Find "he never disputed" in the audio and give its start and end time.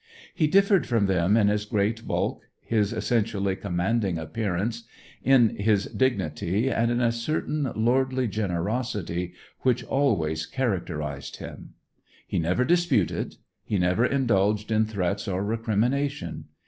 12.25-13.35